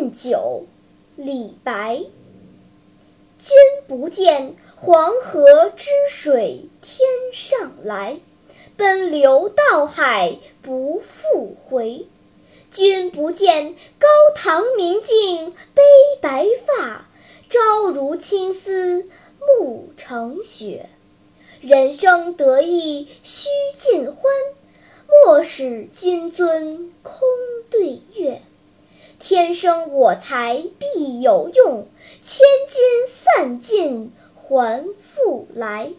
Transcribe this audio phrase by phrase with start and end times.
[0.00, 0.64] 尽酒，
[1.14, 1.96] 李白。
[3.36, 8.18] 君不见黄河之水天上来，
[8.78, 12.06] 奔流到海不复回。
[12.70, 15.82] 君不见高堂明镜悲
[16.22, 17.06] 白发，
[17.50, 19.06] 朝如青丝
[19.38, 20.88] 暮成雪。
[21.60, 24.32] 人生得意须尽欢，
[25.26, 27.20] 莫使金樽空
[27.68, 28.00] 对月。
[29.22, 31.86] 天生我材必有用，
[32.22, 35.92] 千金散尽还复来。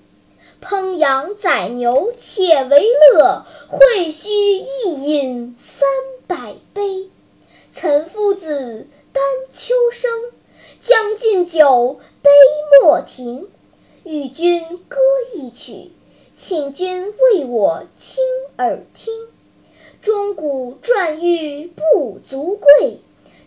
[0.59, 5.87] 烹羊宰牛且为乐，会须一饮三
[6.25, 7.11] 百杯。
[7.71, 10.11] 岑夫子，丹丘生，
[10.79, 12.31] 将进酒，杯
[12.81, 13.47] 莫停。
[14.03, 14.97] 与君歌
[15.35, 15.91] 一曲，
[16.33, 18.23] 请君为我倾
[18.57, 19.13] 耳听。
[20.01, 22.99] 钟鼓馔玉不足贵，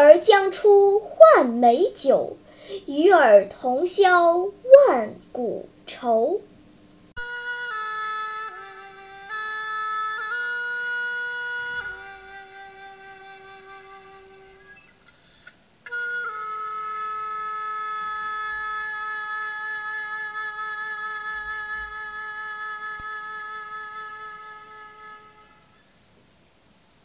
[0.00, 2.38] 儿将出换美酒，
[2.86, 6.40] 与尔同销万古愁。